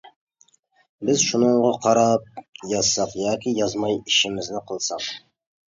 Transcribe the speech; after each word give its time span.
بىز 1.09 1.21
شۇنىڭغا 1.25 1.71
قاراپ 1.85 2.43
يازساق 2.73 3.15
ياكى 3.27 3.55
يازماي 3.61 4.03
ئىشىمىزنى 4.03 4.69
قىلساق. 4.73 5.11